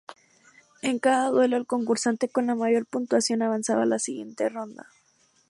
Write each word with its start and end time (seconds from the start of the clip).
En 0.81 0.97
cada 0.97 1.29
duelo, 1.29 1.57
el 1.57 1.67
concursante 1.67 2.27
con 2.27 2.47
la 2.47 2.55
mayor 2.55 2.87
puntuación 2.87 3.43
avanzaba 3.43 3.83
a 3.83 3.85
la 3.85 3.99
siguiente 3.99 4.49
ronda. 4.49 4.87